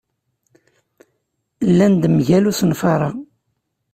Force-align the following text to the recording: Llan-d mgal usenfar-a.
Llan-d 1.69 2.03
mgal 2.15 2.45
usenfar-a. 2.51 3.09